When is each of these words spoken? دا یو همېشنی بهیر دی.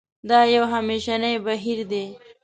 دا 0.29 0.39
یو 0.55 0.63
همېشنی 0.73 1.33
بهیر 1.45 1.79
دی. 1.91 2.05